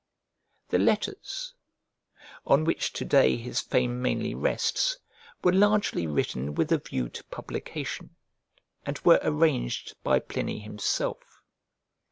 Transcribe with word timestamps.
The 0.69 0.79
letters, 0.79 1.53
on 2.43 2.63
which 2.63 2.91
to 2.93 3.05
day 3.05 3.37
his 3.37 3.61
fame 3.61 4.01
mainly 4.01 4.33
rests, 4.33 4.97
were 5.43 5.53
largely 5.53 6.07
written 6.07 6.55
with 6.55 6.71
a 6.71 6.79
view 6.79 7.07
to 7.09 7.23
publication, 7.25 8.15
and 8.83 8.97
were 9.05 9.19
arranged 9.21 9.93
by 10.01 10.17
Pliny 10.17 10.57
himself. 10.57 11.43